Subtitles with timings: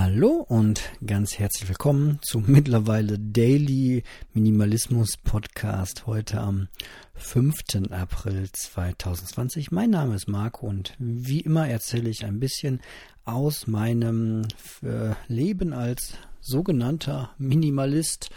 [0.00, 6.68] Hallo und ganz herzlich willkommen zum mittlerweile Daily Minimalismus Podcast heute am
[7.14, 7.90] 5.
[7.90, 9.72] April 2020.
[9.72, 12.80] Mein Name ist Marco und wie immer erzähle ich ein bisschen
[13.24, 14.46] aus meinem
[14.84, 18.30] äh, Leben als sogenannter Minimalist.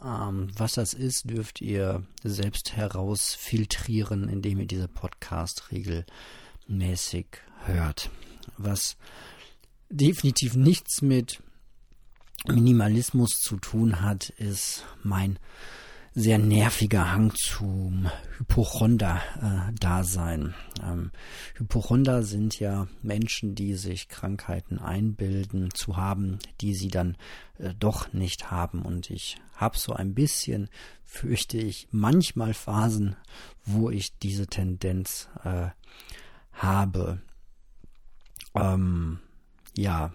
[0.00, 7.26] Ähm, was das ist, dürft ihr selbst herausfiltrieren, indem ihr diese Podcast regelmäßig
[7.66, 8.10] hört.
[8.58, 8.96] Was
[9.90, 11.42] definitiv nichts mit
[12.46, 15.38] Minimalismus zu tun hat, ist mein
[16.12, 20.56] sehr nerviger Hang zum Hypochonder-Dasein.
[20.82, 21.12] Ähm,
[21.54, 27.16] Hypochonder sind ja Menschen, die sich Krankheiten einbilden zu haben, die sie dann
[27.58, 28.82] äh, doch nicht haben.
[28.82, 30.68] Und ich habe so ein bisschen,
[31.04, 33.14] fürchte ich, manchmal Phasen,
[33.64, 35.68] wo ich diese Tendenz äh,
[36.52, 37.20] habe.
[38.56, 39.20] Ähm,
[39.76, 40.12] ja,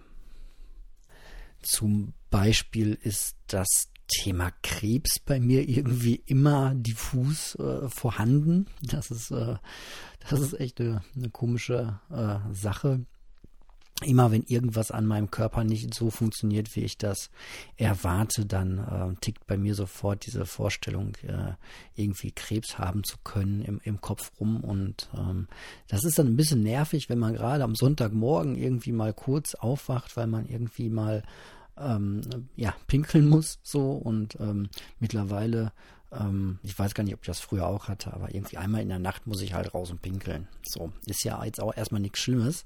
[1.62, 3.68] zum Beispiel ist das
[4.08, 8.68] Thema Krebs bei mir irgendwie immer diffus äh, vorhanden.
[8.82, 9.56] Das ist, äh,
[10.30, 13.06] das ist echt eine, eine komische äh, Sache
[14.04, 17.30] immer wenn irgendwas an meinem Körper nicht so funktioniert, wie ich das
[17.78, 21.54] erwarte, dann äh, tickt bei mir sofort diese Vorstellung, äh,
[21.96, 24.62] irgendwie Krebs haben zu können im, im Kopf rum.
[24.62, 25.48] Und ähm,
[25.88, 30.18] das ist dann ein bisschen nervig, wenn man gerade am Sonntagmorgen irgendwie mal kurz aufwacht,
[30.18, 31.24] weil man irgendwie mal
[31.78, 32.22] ähm,
[32.58, 35.72] ja, pinkeln muss so und ähm, mittlerweile
[36.12, 38.90] ähm, ich weiß gar nicht, ob ich das früher auch hatte, aber irgendwie einmal in
[38.90, 40.48] der Nacht muss ich halt raus und pinkeln.
[40.64, 42.66] So, ist ja jetzt auch erstmal nichts Schlimmes.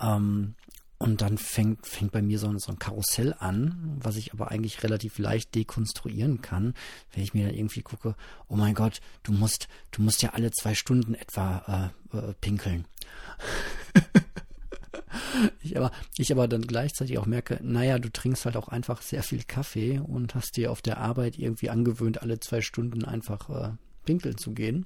[0.00, 0.54] Ähm,
[1.02, 4.50] und dann fängt, fängt bei mir so ein, so ein Karussell an, was ich aber
[4.50, 6.74] eigentlich relativ leicht dekonstruieren kann,
[7.14, 8.14] wenn ich mir dann irgendwie gucke,
[8.48, 12.84] oh mein Gott, du musst, du musst ja alle zwei Stunden etwa äh, äh, pinkeln.
[15.62, 19.22] ich aber, ich aber dann gleichzeitig auch merke, naja, du trinkst halt auch einfach sehr
[19.22, 23.72] viel Kaffee und hast dir auf der Arbeit irgendwie angewöhnt, alle zwei Stunden einfach äh,
[24.04, 24.84] pinkeln zu gehen.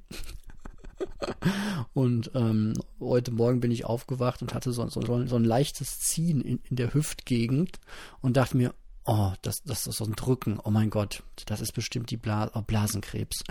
[1.94, 6.40] Und ähm, heute Morgen bin ich aufgewacht und hatte so, so, so ein leichtes Ziehen
[6.40, 7.78] in, in der Hüftgegend
[8.20, 8.74] und dachte mir,
[9.04, 12.50] oh, das, das ist so ein Drücken, oh mein Gott, das ist bestimmt die Bla
[12.54, 13.44] oh, Blasenkrebs.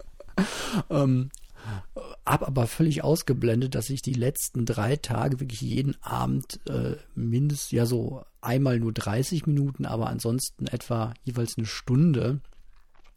[0.90, 1.30] ähm,
[2.24, 7.72] hab aber völlig ausgeblendet, dass ich die letzten drei Tage wirklich jeden Abend äh, mindestens,
[7.72, 12.40] ja so einmal nur 30 Minuten, aber ansonsten etwa jeweils eine Stunde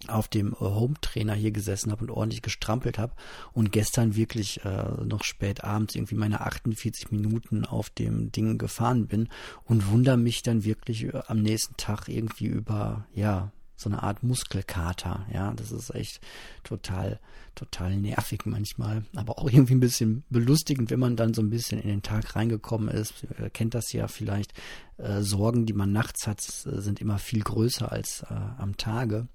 [0.08, 3.14] auf dem äh, Home-Trainer hier gesessen habe und ordentlich gestrampelt habe
[3.54, 9.08] und gestern wirklich äh, noch spät abends irgendwie meine 48 Minuten auf dem Ding gefahren
[9.08, 9.30] bin
[9.66, 14.24] und wundere mich dann wirklich äh, am nächsten Tag irgendwie über, ja, so eine Art
[14.24, 15.26] Muskelkater.
[15.34, 16.20] Ja, das ist echt
[16.64, 17.20] total,
[17.56, 21.82] total nervig manchmal, aber auch irgendwie ein bisschen belustigend, wenn man dann so ein bisschen
[21.82, 23.26] in den Tag reingekommen ist.
[23.40, 24.54] Ihr kennt das ja vielleicht.
[24.98, 29.28] Äh, Sorgen, die man nachts hat, sind immer viel größer als äh, am Tage.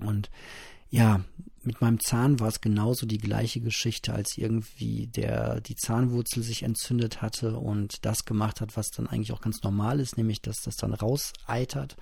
[0.00, 0.30] Und
[0.90, 1.20] ja,
[1.66, 6.62] mit meinem Zahn war es genauso die gleiche Geschichte, als irgendwie der die Zahnwurzel sich
[6.62, 10.62] entzündet hatte und das gemacht hat, was dann eigentlich auch ganz normal ist, nämlich dass
[10.62, 11.96] das dann rauseitert.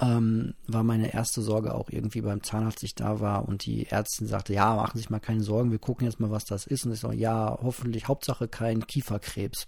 [0.00, 4.28] Ähm, war meine erste Sorge auch irgendwie beim Zahnarzt, ich da war und die Ärztin
[4.28, 6.86] sagte, ja, machen Sie sich mal keine Sorgen, wir gucken jetzt mal, was das ist.
[6.86, 9.66] Und ich so, ja, hoffentlich, Hauptsache kein Kieferkrebs.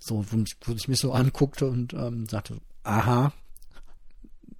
[0.00, 3.32] So, wo, wo ich mich so anguckte und ähm, sagte, aha,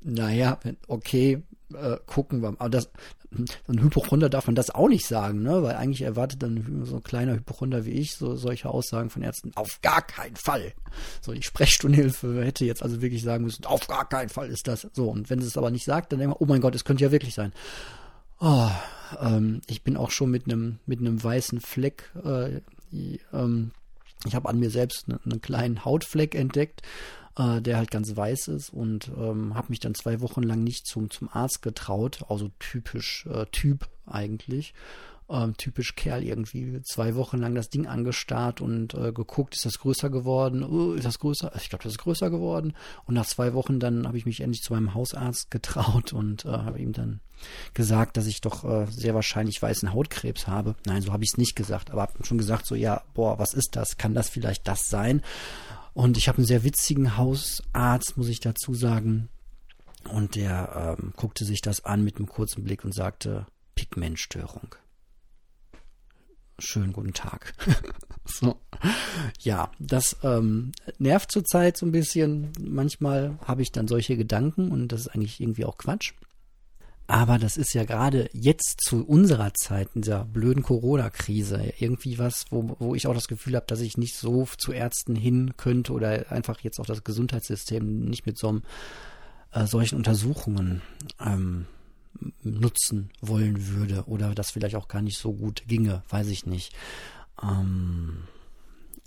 [0.03, 1.43] naja, okay,
[1.75, 2.49] äh, gucken wir.
[2.59, 2.91] Aber das,
[3.69, 5.63] ein Hypochonder darf man das auch nicht sagen, ne?
[5.63, 9.53] Weil eigentlich erwartet dann so ein kleiner Hypochonder wie ich so solche Aussagen von Ärzten.
[9.55, 10.73] Auf gar keinen Fall.
[11.21, 14.89] So die Sprechstundenhilfe hätte jetzt also wirklich sagen müssen, auf gar keinen Fall ist das
[14.93, 15.11] so.
[15.11, 17.05] Und wenn sie es aber nicht sagt, dann denkt man, oh mein Gott, es könnte
[17.05, 17.53] ja wirklich sein.
[18.41, 18.71] Oh,
[19.21, 22.11] ähm, ich bin auch schon mit einem mit einem weißen Fleck.
[22.25, 22.61] Äh,
[23.33, 23.71] ähm,
[24.27, 26.83] ich habe an mir selbst einen kleinen Hautfleck entdeckt
[27.37, 30.87] äh, der halt ganz weiß ist und ähm, habe mich dann zwei Wochen lang nicht
[30.87, 34.75] zum, zum Arzt getraut, also typisch äh, Typ eigentlich.
[35.29, 39.79] Ähm, typisch Kerl irgendwie zwei Wochen lang das Ding angestarrt und äh, geguckt, ist das
[39.79, 40.65] größer geworden?
[40.65, 41.53] Oh, ist das größer?
[41.55, 42.75] Ich glaube, das ist größer geworden.
[43.05, 46.49] Und nach zwei Wochen dann habe ich mich endlich zu meinem Hausarzt getraut und äh,
[46.49, 47.21] habe ihm dann
[47.75, 50.75] gesagt, dass ich doch äh, sehr wahrscheinlich weißen Hautkrebs habe.
[50.85, 53.55] Nein, so habe ich es nicht gesagt, aber habe schon gesagt, so ja, boah, was
[53.55, 53.99] ist das?
[53.99, 55.23] Kann das vielleicht das sein?
[56.01, 59.29] Und ich habe einen sehr witzigen Hausarzt, muss ich dazu sagen.
[60.11, 64.75] Und der ähm, guckte sich das an mit einem kurzen Blick und sagte, Pigmentstörung.
[66.59, 67.53] Schönen guten Tag.
[68.25, 68.57] so.
[69.41, 72.51] Ja, das ähm, nervt zurzeit so ein bisschen.
[72.59, 76.15] Manchmal habe ich dann solche Gedanken und das ist eigentlich irgendwie auch Quatsch.
[77.11, 82.45] Aber das ist ja gerade jetzt zu unserer Zeit, in dieser blöden Corona-Krise, irgendwie was,
[82.51, 85.93] wo, wo ich auch das Gefühl habe, dass ich nicht so zu Ärzten hin könnte
[85.93, 88.63] oder einfach jetzt auch das Gesundheitssystem nicht mit so einem,
[89.51, 90.83] äh, solchen Untersuchungen
[91.19, 91.67] ähm,
[92.45, 96.77] nutzen wollen würde oder das vielleicht auch gar nicht so gut ginge, weiß ich nicht.
[97.43, 98.19] Ähm,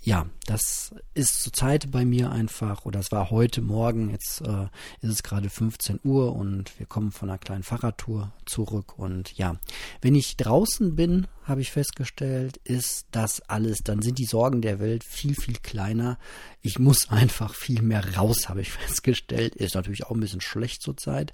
[0.04, 4.64] ja, das ist zurzeit bei mir einfach, oder es war heute Morgen, jetzt äh,
[5.00, 8.98] ist es gerade 15 Uhr und wir kommen von einer kleinen Fahrradtour zurück.
[8.98, 9.56] Und ja,
[10.02, 14.78] wenn ich draußen bin, habe ich festgestellt, ist das alles, dann sind die Sorgen der
[14.78, 16.18] Welt viel, viel kleiner.
[16.60, 19.54] Ich muss einfach viel mehr raus, habe ich festgestellt.
[19.54, 21.32] Ist natürlich auch ein bisschen schlecht zurzeit.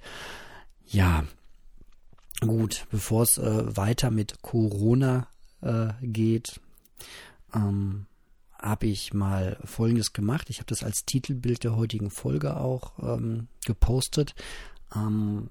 [0.87, 1.25] Ja,
[2.39, 5.27] gut, bevor es äh, weiter mit Corona
[5.61, 6.61] äh, geht,
[7.53, 8.05] ähm,
[8.61, 10.49] habe ich mal Folgendes gemacht.
[10.49, 14.35] Ich habe das als Titelbild der heutigen Folge auch ähm, gepostet.
[14.95, 15.49] Ähm,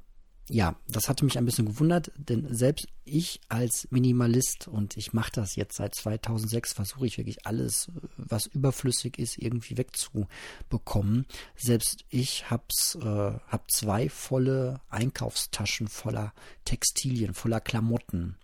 [0.52, 5.30] ja, das hatte mich ein bisschen gewundert, denn selbst ich als Minimalist und ich mache
[5.32, 11.26] das jetzt seit 2006, versuche ich wirklich alles, was überflüssig ist, irgendwie wegzubekommen.
[11.56, 16.32] Selbst ich hab's, äh, hab zwei volle Einkaufstaschen voller
[16.64, 18.36] Textilien, voller Klamotten,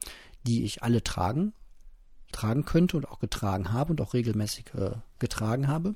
[0.46, 1.54] die ich alle tragen
[2.36, 5.94] tragen könnte und auch getragen habe und auch regelmäßig äh, getragen habe.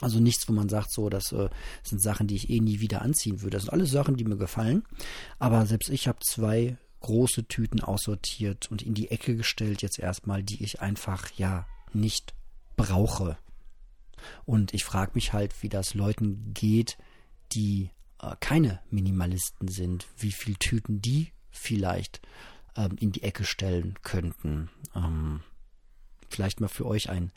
[0.00, 1.48] Also nichts, wo man sagt, so, das äh,
[1.82, 3.56] sind Sachen, die ich eh nie wieder anziehen würde.
[3.56, 4.84] Das sind alles Sachen, die mir gefallen.
[5.38, 10.42] Aber selbst ich habe zwei große Tüten aussortiert und in die Ecke gestellt, jetzt erstmal,
[10.42, 12.34] die ich einfach ja nicht
[12.76, 13.36] brauche.
[14.44, 16.96] Und ich frage mich halt, wie das Leuten geht,
[17.52, 17.90] die
[18.20, 22.20] äh, keine Minimalisten sind, wie viel Tüten die vielleicht
[22.76, 24.70] ähm, in die Ecke stellen könnten.
[24.94, 25.40] Ähm,
[26.28, 27.32] vielleicht mal für euch ein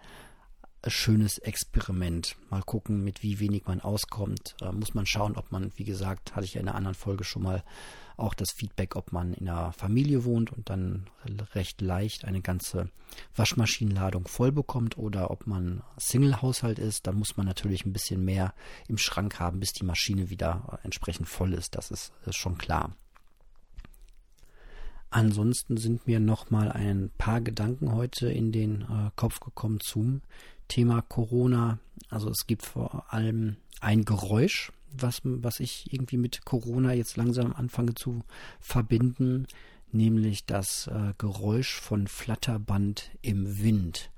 [0.85, 2.35] schönes Experiment.
[2.49, 4.55] Mal gucken, mit wie wenig man auskommt.
[4.61, 7.23] Äh, muss man schauen, ob man, wie gesagt, hatte ich ja in einer anderen Folge
[7.23, 7.63] schon mal
[8.15, 11.07] auch das Feedback, ob man in einer Familie wohnt und dann
[11.53, 12.89] recht leicht eine ganze
[13.35, 17.05] Waschmaschinenladung voll bekommt oder ob man Single-Haushalt ist.
[17.05, 18.53] Dann muss man natürlich ein bisschen mehr
[18.87, 21.75] im Schrank haben, bis die Maschine wieder entsprechend voll ist.
[21.75, 22.95] Das ist, ist schon klar.
[25.09, 30.21] Ansonsten sind mir noch mal ein paar Gedanken heute in den äh, Kopf gekommen zum
[30.67, 31.79] Thema Corona.
[32.09, 37.53] Also es gibt vor allem ein Geräusch, was, was ich irgendwie mit Corona jetzt langsam
[37.53, 38.23] anfange zu
[38.59, 39.47] verbinden,
[39.91, 44.11] nämlich das äh, Geräusch von Flatterband im Wind.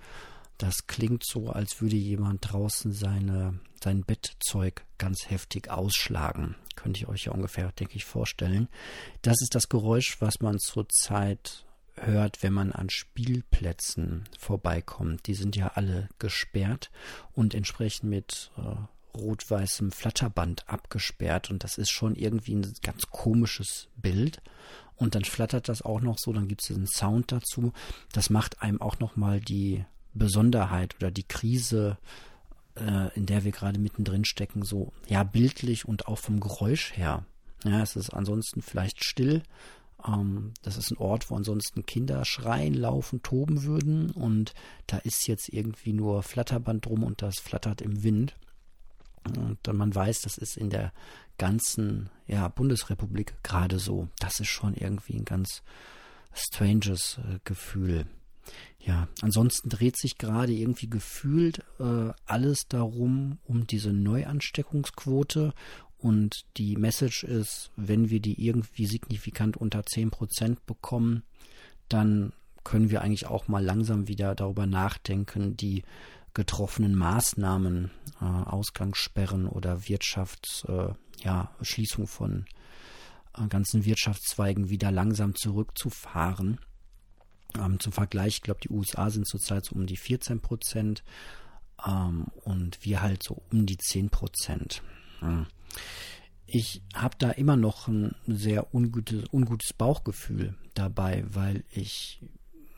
[0.57, 6.55] Das klingt so, als würde jemand draußen seine, sein Bettzeug ganz heftig ausschlagen.
[6.75, 8.69] Könnt ihr euch ja ungefähr, denke ich, vorstellen.
[9.21, 11.65] Das ist das Geräusch, was man zurzeit
[11.95, 15.27] hört, wenn man an Spielplätzen vorbeikommt.
[15.27, 16.91] Die sind ja alle gesperrt
[17.33, 21.49] und entsprechend mit äh, rot-weißem Flatterband abgesperrt.
[21.49, 24.41] Und das ist schon irgendwie ein ganz komisches Bild.
[24.95, 27.73] Und dann flattert das auch noch so, dann gibt es diesen Sound dazu.
[28.11, 32.28] Das macht einem auch nochmal die Besonderheit oder die Krise, äh,
[33.15, 37.25] in der wir gerade mittendrin stecken, so ja bildlich und auch vom Geräusch her.
[37.63, 39.43] Ja, es ist ansonsten vielleicht still.
[40.05, 44.53] Ähm, das ist ein Ort, wo ansonsten Kinder schreien, laufen, toben würden und
[44.87, 48.35] da ist jetzt irgendwie nur Flatterband drum und das flattert im Wind.
[49.37, 50.93] Und dann man weiß, das ist in der
[51.37, 54.07] ganzen ja, Bundesrepublik gerade so.
[54.19, 55.61] Das ist schon irgendwie ein ganz
[56.33, 58.05] stranges äh, Gefühl.
[58.79, 65.53] Ja, ansonsten dreht sich gerade irgendwie gefühlt äh, alles darum, um diese Neuansteckungsquote.
[65.97, 71.23] Und die Message ist, wenn wir die irgendwie signifikant unter 10% bekommen,
[71.89, 72.31] dann
[72.63, 75.83] können wir eigentlich auch mal langsam wieder darüber nachdenken, die
[76.33, 77.91] getroffenen Maßnahmen,
[78.21, 80.93] äh, Ausgangssperren oder Wirtschafts, äh,
[81.23, 82.45] ja, Schließung von
[83.37, 86.59] äh, ganzen Wirtschaftszweigen wieder langsam zurückzufahren.
[87.57, 91.03] Ähm, zum Vergleich, ich glaube, die USA sind zurzeit so um die 14 Prozent
[91.85, 94.83] ähm, und wir halt so um die 10 Prozent.
[95.21, 95.47] Ja.
[96.45, 102.19] Ich habe da immer noch ein sehr ungutes, ungutes Bauchgefühl dabei, weil ich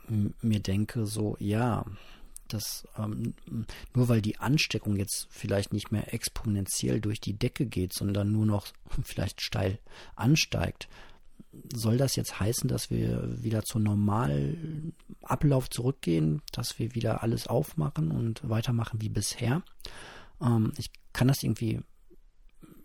[0.08, 1.86] mir denke, so, ja,
[2.48, 3.34] das, ähm,
[3.94, 8.46] nur weil die Ansteckung jetzt vielleicht nicht mehr exponentiell durch die Decke geht, sondern nur
[8.46, 8.66] noch
[9.04, 9.78] vielleicht steil
[10.16, 10.88] ansteigt,
[11.74, 17.46] soll das jetzt heißen, dass wir wieder zum normalen Ablauf zurückgehen, dass wir wieder alles
[17.46, 19.62] aufmachen und weitermachen wie bisher?
[20.40, 21.80] Ähm, ich kann das irgendwie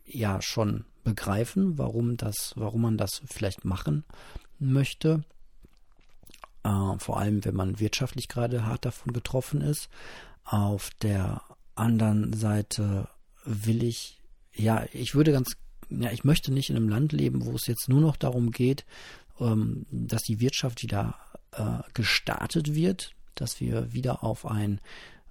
[0.06, 4.04] ja schon begreifen, warum das, warum man das vielleicht machen
[4.60, 5.24] möchte.
[6.64, 9.90] Äh, vor allem, wenn man wirtschaftlich gerade hart davon getroffen ist.
[10.44, 11.42] Auf der
[11.76, 13.08] anderen Seite
[13.46, 14.22] will ich,
[14.54, 15.56] ja, ich würde ganz
[15.90, 18.86] ja, ich möchte nicht in einem Land leben, wo es jetzt nur noch darum geht,
[19.40, 21.16] ähm, dass die Wirtschaft wieder
[21.52, 24.80] äh, gestartet wird, dass wir wieder auf ein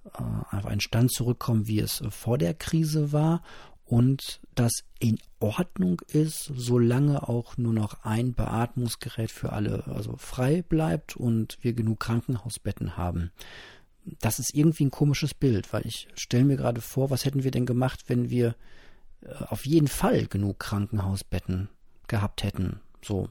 [0.05, 3.41] äh, auf einen Stand zurückkommen, wie es vor der Krise war
[3.87, 10.61] und das in Ordnung ist, solange auch nur noch ein Beatmungsgerät für alle also frei
[10.61, 13.31] bleibt und wir genug Krankenhausbetten haben.
[14.19, 17.51] Das ist irgendwie ein komisches Bild, weil ich stelle mir gerade vor, was hätten wir
[17.51, 18.55] denn gemacht, wenn wir
[19.49, 21.69] auf jeden Fall genug Krankenhausbetten
[22.07, 22.79] gehabt hätten.
[23.03, 23.29] So,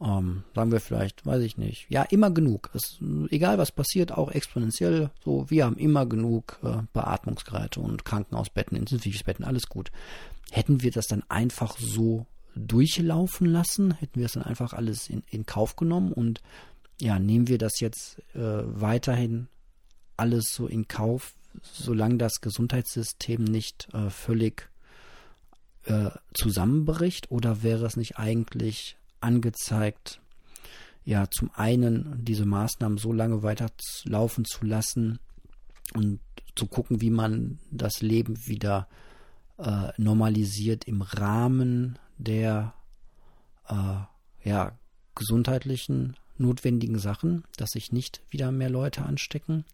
[0.00, 1.86] ähm, sagen wir vielleicht, weiß ich nicht.
[1.88, 2.70] Ja, immer genug.
[2.74, 2.98] Es,
[3.30, 5.10] egal was passiert, auch exponentiell.
[5.24, 9.90] So, wir haben immer genug äh, Beatmungsgeräte und Krankenhausbetten, Intensivbetten, alles gut.
[10.50, 13.94] Hätten wir das dann einfach so durchlaufen lassen?
[13.94, 16.40] Hätten wir es dann einfach alles in, in Kauf genommen und
[17.00, 19.48] ja, nehmen wir das jetzt äh, weiterhin
[20.16, 24.68] alles so in Kauf, solange das Gesundheitssystem nicht äh, völlig
[25.84, 27.30] äh, zusammenbricht?
[27.30, 30.20] Oder wäre es nicht eigentlich angezeigt,
[31.04, 35.18] ja, zum einen diese Maßnahmen so lange weiterlaufen zu lassen
[35.94, 36.20] und
[36.54, 38.88] zu gucken, wie man das Leben wieder
[39.58, 42.74] äh, normalisiert im Rahmen der
[43.68, 44.72] äh, ja,
[45.14, 49.64] gesundheitlichen notwendigen Sachen, dass sich nicht wieder mehr Leute anstecken.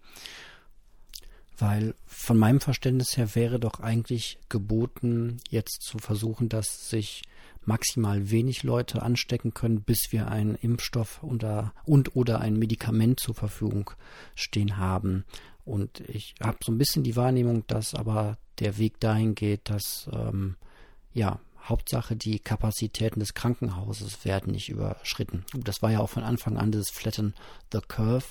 [1.58, 7.22] Weil von meinem Verständnis her wäre doch eigentlich geboten, jetzt zu versuchen, dass sich
[7.64, 13.34] maximal wenig Leute anstecken können, bis wir einen Impfstoff oder, und oder ein Medikament zur
[13.34, 13.90] Verfügung
[14.34, 15.24] stehen haben.
[15.64, 20.08] Und ich habe so ein bisschen die Wahrnehmung, dass aber der Weg dahin geht, dass
[20.12, 20.56] ähm,
[21.12, 25.44] ja Hauptsache die Kapazitäten des Krankenhauses werden nicht überschritten.
[25.54, 27.34] Das war ja auch von Anfang an das Flatten
[27.72, 28.26] the Curve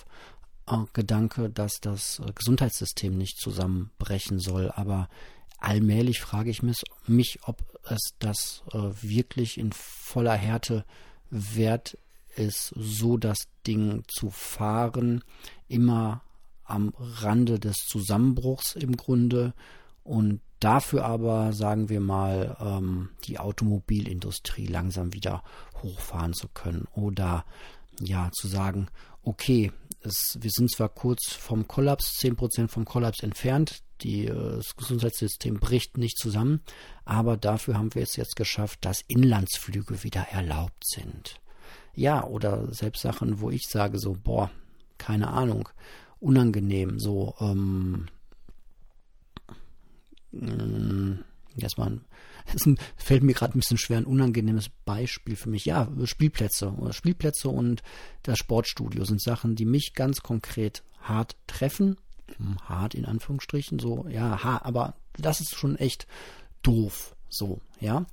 [0.94, 4.72] Gedanke, dass das äh, Gesundheitssystem nicht zusammenbrechen soll.
[4.72, 5.10] Aber
[5.58, 10.86] allmählich frage ich mich, mich ob es das äh, wirklich in voller Härte
[11.30, 11.98] wert
[12.36, 15.24] ist, so das Ding zu fahren,
[15.68, 16.22] immer
[16.64, 19.54] am Rande des Zusammenbruchs im Grunde
[20.04, 25.44] und dafür aber, sagen wir mal, ähm, die Automobilindustrie langsam wieder
[25.82, 27.46] hochfahren zu können oder
[28.00, 28.88] ja, zu sagen,
[29.24, 29.72] okay,
[30.06, 35.60] es, wir sind zwar kurz vom Kollaps, 10% vom Kollaps entfernt, die, äh, das Gesundheitssystem
[35.60, 36.62] bricht nicht zusammen,
[37.06, 41.40] aber dafür haben wir es jetzt geschafft, dass Inlandsflüge wieder erlaubt sind.
[41.96, 44.50] Ja, oder selbst Sachen, wo ich sage so, boah,
[44.98, 45.70] keine Ahnung,
[46.20, 48.08] unangenehm, so, ähm,
[51.56, 51.92] das war
[52.54, 55.66] das fällt mir gerade ein bisschen schwer, ein unangenehmes Beispiel für mich.
[55.66, 56.74] Ja, Spielplätze.
[56.92, 57.84] Spielplätze und
[58.24, 61.98] das Sportstudio sind Sachen, die mich ganz konkret hart treffen.
[62.38, 66.08] Hm, hart in Anführungsstrichen, so, ja, ha, aber das ist schon echt
[66.64, 67.16] doof.
[67.30, 68.06] So, ja.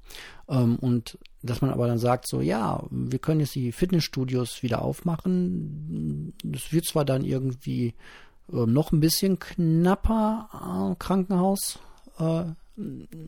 [0.49, 4.83] Ähm, und dass man aber dann sagt, so, ja, wir können jetzt die Fitnessstudios wieder
[4.83, 6.35] aufmachen.
[6.43, 7.95] Das wird zwar dann irgendwie
[8.53, 11.79] äh, noch ein bisschen knapper, Krankenhaus,
[12.19, 12.45] äh,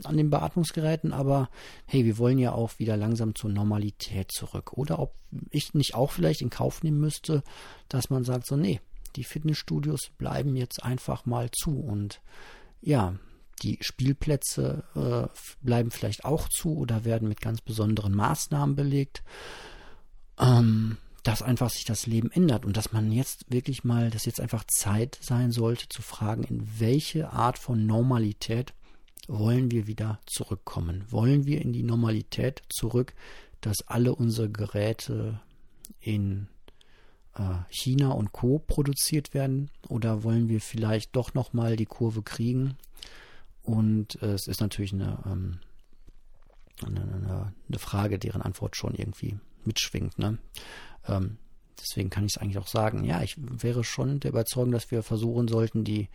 [0.04, 1.49] an den Beatmungsgeräten, aber
[1.87, 4.73] hey, wir wollen ja auch wieder langsam zur Normalität zurück.
[4.75, 5.14] Oder ob
[5.50, 7.42] ich nicht auch vielleicht in Kauf nehmen müsste,
[7.88, 8.80] dass man sagt, so, nee,
[9.16, 12.21] die Fitnessstudios bleiben jetzt einfach mal zu und
[12.80, 13.14] ja,
[13.62, 19.23] die Spielplätze äh, bleiben vielleicht auch zu oder werden mit ganz besonderen Maßnahmen belegt.
[20.38, 24.40] Ähm, dass einfach sich das Leben ändert und dass man jetzt wirklich mal, dass jetzt
[24.40, 28.75] einfach Zeit sein sollte zu fragen, in welche Art von Normalität
[29.28, 31.04] wollen wir wieder zurückkommen?
[31.10, 33.14] Wollen wir in die Normalität zurück,
[33.60, 35.40] dass alle unsere Geräte
[36.00, 36.48] in
[37.34, 38.58] äh, China und Co.
[38.58, 39.70] produziert werden?
[39.88, 42.76] Oder wollen wir vielleicht doch nochmal die Kurve kriegen?
[43.62, 45.58] Und äh, es ist natürlich eine, ähm,
[46.84, 50.18] eine, eine, Frage, deren Antwort schon irgendwie mitschwingt.
[50.18, 50.38] Ne?
[51.06, 51.38] Ähm,
[51.78, 53.04] deswegen kann ich es eigentlich auch sagen.
[53.04, 56.08] Ja, ich wäre schon der Überzeugung, dass wir versuchen sollten, die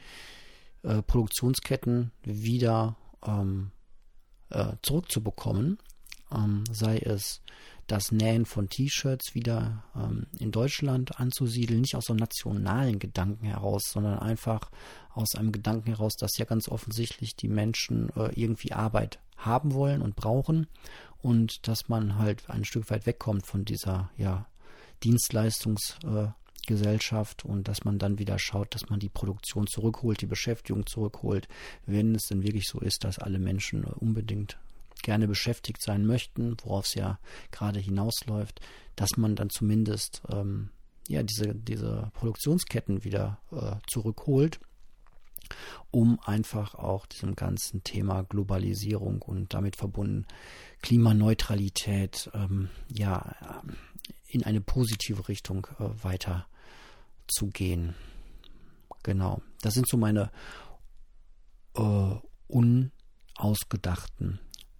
[0.83, 3.71] äh, Produktionsketten wieder ähm,
[4.49, 5.77] äh, zurückzubekommen.
[6.31, 7.41] Ähm, sei es
[7.87, 13.83] das Nähen von T-Shirts wieder ähm, in Deutschland anzusiedeln, nicht aus einem nationalen Gedanken heraus,
[13.87, 14.69] sondern einfach
[15.13, 20.01] aus einem Gedanken heraus, dass ja ganz offensichtlich die Menschen äh, irgendwie Arbeit haben wollen
[20.01, 20.67] und brauchen
[21.21, 24.47] und dass man halt ein Stück weit wegkommt von dieser ja
[25.03, 26.27] Dienstleistungs äh,
[26.67, 31.47] Gesellschaft und dass man dann wieder schaut, dass man die Produktion zurückholt, die Beschäftigung zurückholt,
[31.85, 34.59] wenn es denn wirklich so ist, dass alle Menschen unbedingt
[35.01, 37.19] gerne beschäftigt sein möchten, worauf es ja
[37.51, 38.59] gerade hinausläuft,
[38.95, 40.69] dass man dann zumindest ähm,
[41.07, 44.59] ja diese, diese Produktionsketten wieder äh, zurückholt
[45.91, 50.25] um einfach auch diesem ganzen Thema Globalisierung und damit verbunden
[50.81, 53.63] Klimaneutralität ähm, ja
[54.27, 56.47] in eine positive Richtung äh, weiter
[57.27, 57.95] zu gehen.
[59.03, 60.31] Genau, das sind so meine
[61.75, 62.15] äh,
[62.47, 64.39] unausgedachten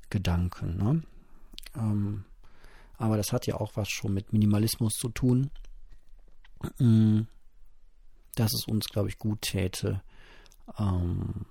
[0.09, 0.77] Gedanken.
[0.77, 1.03] Ne?
[1.75, 2.25] Ähm,
[2.97, 5.51] aber das hat ja auch was schon mit Minimalismus zu tun.
[6.79, 7.21] Mm,
[8.35, 10.01] dass es uns, glaube ich, gut täte,
[10.79, 11.45] ähm,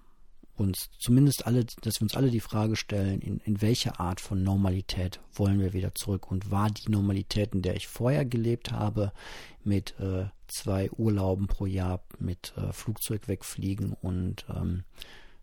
[0.56, 4.42] uns zumindest alle, dass wir uns alle die Frage stellen, in, in welche Art von
[4.42, 9.12] Normalität wollen wir wieder zurück und war die Normalität, in der ich vorher gelebt habe,
[9.64, 14.84] mit äh, zwei Urlauben pro Jahr, mit äh, Flugzeug wegfliegen und ähm,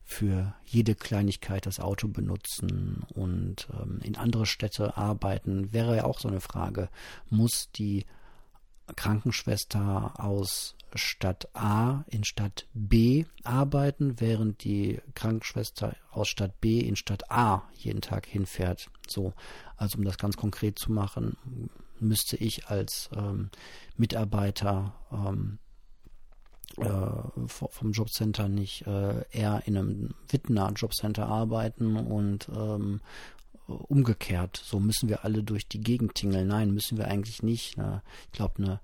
[0.04, 6.20] für jede Kleinigkeit das Auto benutzen und ähm, in andere Städte arbeiten, wäre ja auch
[6.20, 6.90] so eine Frage.
[7.30, 8.06] Muss die
[8.96, 16.96] Krankenschwester aus Stadt A in Stadt B arbeiten, während die Krankenschwester aus Stadt B in
[16.96, 18.90] Stadt A jeden Tag hinfährt.
[19.08, 19.34] So,
[19.78, 21.38] also um das ganz konkret zu machen,
[22.00, 23.50] müsste ich als ähm,
[23.98, 25.60] Mitarbeiter ähm,
[26.78, 33.02] äh, vom Jobcenter nicht äh, eher in einem Wittener Jobcenter arbeiten und ähm,
[33.68, 34.62] umgekehrt.
[34.64, 36.48] So müssen wir alle durch die Gegend tingeln.
[36.48, 37.78] Nein, müssen wir eigentlich nicht.
[37.78, 38.80] Ich glaube, ne,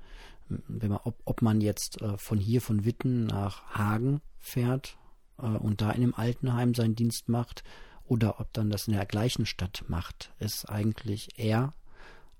[0.67, 4.97] wenn man, ob, ob man jetzt äh, von hier von Witten nach Hagen fährt
[5.37, 7.63] äh, und da in einem Altenheim seinen Dienst macht
[8.05, 11.73] oder ob dann das in der gleichen Stadt macht, ist eigentlich eher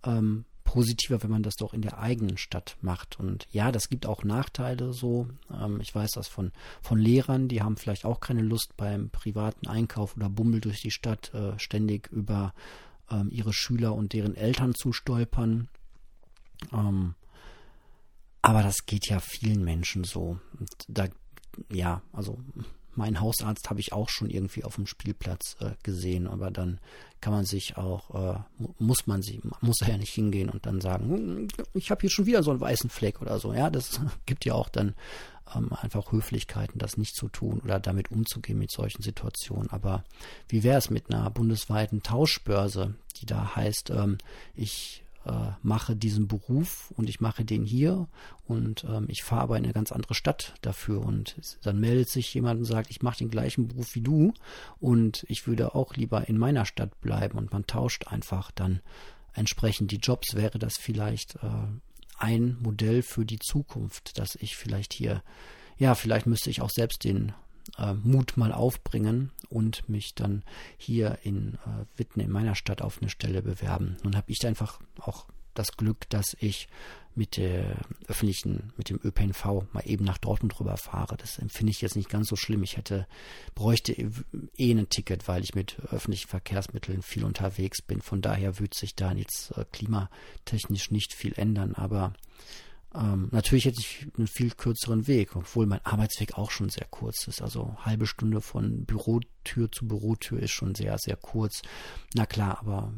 [0.03, 3.19] ähm, positiver, wenn man das doch in der eigenen Stadt macht.
[3.19, 5.27] Und ja, das gibt auch Nachteile so.
[5.51, 6.51] Ähm, ich weiß das von,
[6.83, 10.91] von Lehrern, die haben vielleicht auch keine Lust beim privaten Einkauf oder Bummel durch die
[10.91, 12.53] Stadt äh, ständig über
[13.09, 15.69] ähm, ihre Schüler und deren Eltern zu stolpern.
[16.71, 17.15] Ähm,
[18.43, 20.39] aber das geht ja vielen Menschen so.
[20.59, 21.07] Und da,
[21.71, 22.37] ja, also
[22.99, 26.79] mein Hausarzt habe ich auch schon irgendwie auf dem Spielplatz äh, gesehen, aber dann
[27.21, 28.39] kann man sich auch, äh,
[28.77, 32.09] muss man sie, muss er ja nicht hingehen und dann sagen, hm, ich habe hier
[32.09, 33.53] schon wieder so einen weißen Fleck oder so.
[33.53, 34.95] Ja, das gibt ja auch dann
[35.55, 39.69] ähm, einfach Höflichkeiten, das nicht zu tun oder damit umzugehen mit solchen Situationen.
[39.69, 40.03] Aber
[40.49, 44.17] wie wäre es mit einer bundesweiten Tauschbörse, die da heißt, ähm,
[44.55, 48.07] ich äh, mache diesen Beruf und ich mache den hier
[48.45, 52.33] und ähm, ich fahre aber in eine ganz andere Stadt dafür und dann meldet sich
[52.33, 54.33] jemand und sagt, ich mache den gleichen Beruf wie du
[54.79, 58.81] und ich würde auch lieber in meiner Stadt bleiben und man tauscht einfach dann
[59.33, 61.67] entsprechend die Jobs, wäre das vielleicht äh,
[62.17, 65.23] ein Modell für die Zukunft, dass ich vielleicht hier,
[65.77, 67.33] ja, vielleicht müsste ich auch selbst den
[67.77, 70.43] äh, Mut mal aufbringen und mich dann
[70.77, 73.97] hier in äh, Witten in meiner Stadt auf eine Stelle bewerben.
[74.03, 76.67] Nun habe ich einfach auch das Glück, dass ich
[77.15, 77.75] mit der
[78.07, 81.17] öffentlichen, mit dem ÖPNV mal eben nach Dortmund rüber fahre.
[81.17, 82.63] Das empfinde ich jetzt nicht ganz so schlimm.
[82.63, 83.07] Ich hätte,
[83.55, 88.01] bräuchte eh ein Ticket, weil ich mit öffentlichen Verkehrsmitteln viel unterwegs bin.
[88.01, 91.75] Von daher würde sich da jetzt äh, klimatechnisch nicht viel ändern.
[91.75, 92.13] Aber
[92.95, 97.27] ähm, natürlich hätte ich einen viel kürzeren Weg, obwohl mein Arbeitsweg auch schon sehr kurz
[97.27, 97.41] ist.
[97.41, 101.61] Also halbe Stunde von Bürotür zu Bürotür ist schon sehr, sehr kurz.
[102.15, 102.93] Na klar, aber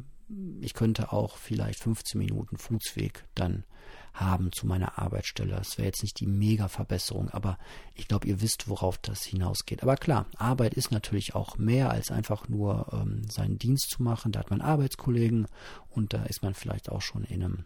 [0.61, 3.65] ich könnte auch vielleicht 15 Minuten Fußweg dann
[4.13, 5.55] haben zu meiner Arbeitsstelle.
[5.55, 7.57] Das wäre jetzt nicht die Mega-Verbesserung, aber
[7.93, 9.83] ich glaube, ihr wisst, worauf das hinausgeht.
[9.83, 14.31] Aber klar, Arbeit ist natürlich auch mehr als einfach nur ähm, seinen Dienst zu machen.
[14.31, 15.47] Da hat man Arbeitskollegen
[15.89, 17.65] und da ist man vielleicht auch schon in einem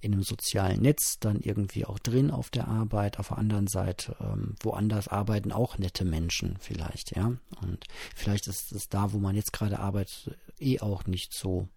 [0.00, 3.18] in einem sozialen Netz dann irgendwie auch drin auf der Arbeit.
[3.18, 7.32] Auf der anderen Seite, ähm, woanders arbeiten auch nette Menschen vielleicht, ja.
[7.62, 11.68] Und vielleicht ist es da, wo man jetzt gerade arbeitet, eh auch nicht so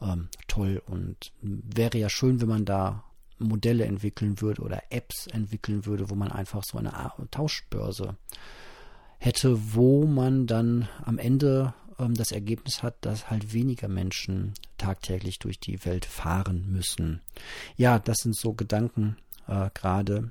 [0.00, 3.04] ähm, toll und wäre ja schön, wenn man da
[3.38, 6.92] Modelle entwickeln würde oder Apps entwickeln würde, wo man einfach so eine
[7.30, 8.16] Tauschbörse
[9.18, 15.38] hätte, wo man dann am Ende ähm, das Ergebnis hat, dass halt weniger Menschen tagtäglich
[15.38, 17.20] durch die Welt fahren müssen.
[17.76, 20.30] Ja, das sind so Gedanken äh, gerade,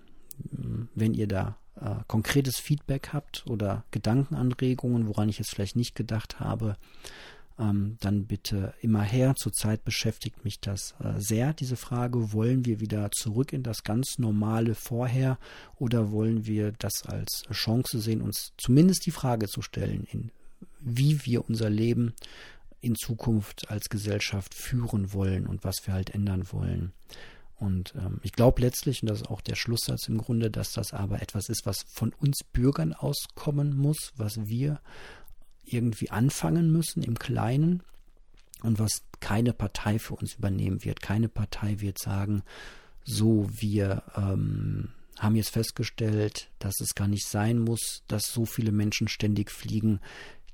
[0.96, 6.40] wenn ihr da äh, konkretes Feedback habt oder Gedankenanregungen, woran ich jetzt vielleicht nicht gedacht
[6.40, 6.78] habe,
[7.60, 9.36] ähm, dann bitte immer her.
[9.36, 14.18] Zurzeit beschäftigt mich das äh, sehr, diese Frage, wollen wir wieder zurück in das ganz
[14.18, 15.38] normale vorher
[15.78, 20.32] oder wollen wir das als Chance sehen, uns zumindest die Frage zu stellen, in
[20.82, 22.14] wie wir unser Leben
[22.82, 26.94] in Zukunft als Gesellschaft führen wollen und was wir halt ändern wollen.
[27.62, 30.94] Und ähm, ich glaube letztlich, und das ist auch der Schlusssatz im Grunde, dass das
[30.94, 34.82] aber etwas ist, was von uns Bürgern auskommen muss, was wir
[35.64, 37.84] irgendwie anfangen müssen im Kleinen
[38.64, 41.02] und was keine Partei für uns übernehmen wird.
[41.02, 42.42] Keine Partei wird sagen,
[43.04, 44.90] so wir ähm,
[45.20, 50.00] haben jetzt festgestellt, dass es gar nicht sein muss, dass so viele Menschen ständig fliegen.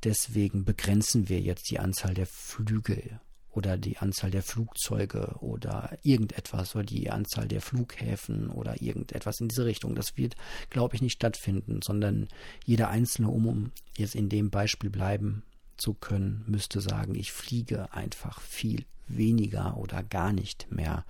[0.04, 3.20] Deswegen begrenzen wir jetzt die Anzahl der Flüge
[3.58, 9.48] oder die Anzahl der Flugzeuge oder irgendetwas oder die Anzahl der Flughäfen oder irgendetwas in
[9.48, 9.96] diese Richtung.
[9.96, 10.36] Das wird,
[10.70, 12.28] glaube ich, nicht stattfinden, sondern
[12.66, 15.42] jeder Einzelne, um jetzt in dem Beispiel bleiben
[15.76, 21.04] zu können, müsste sagen, ich fliege einfach viel weniger oder gar nicht mehr.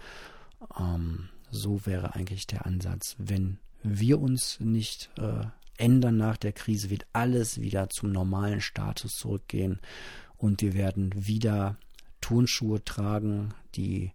[0.80, 3.16] Ähm, so wäre eigentlich der Ansatz.
[3.18, 5.46] Wenn wir uns nicht äh,
[5.78, 9.80] ändern nach der Krise, wird alles wieder zum normalen Status zurückgehen
[10.38, 11.78] und wir werden wieder
[12.22, 14.12] Turnschuhe tragen, die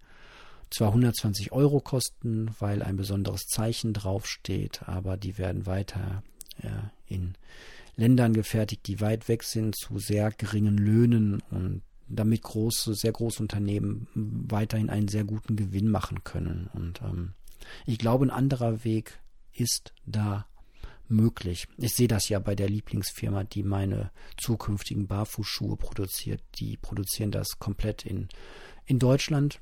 [0.71, 6.23] zwar 120 Euro kosten, weil ein besonderes Zeichen draufsteht, aber die werden weiter
[6.59, 6.69] äh,
[7.07, 7.35] in
[7.97, 13.43] Ländern gefertigt, die weit weg sind, zu sehr geringen Löhnen und damit große, sehr große
[13.43, 16.69] Unternehmen weiterhin einen sehr guten Gewinn machen können.
[16.73, 17.35] Und ähm,
[17.87, 19.21] ich glaube, ein anderer Weg
[19.53, 20.47] ist da
[21.09, 21.69] möglich.
[21.77, 26.43] Ich sehe das ja bei der Lieblingsfirma, die meine zukünftigen Barfußschuhe produziert.
[26.57, 28.29] Die produzieren das komplett in,
[28.87, 29.61] in Deutschland.